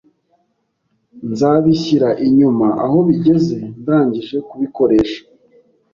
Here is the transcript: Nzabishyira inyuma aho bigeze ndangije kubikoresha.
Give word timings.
Nzabishyira 1.31 2.09
inyuma 2.27 2.67
aho 2.85 2.97
bigeze 3.07 3.57
ndangije 3.81 4.37
kubikoresha. 4.47 5.21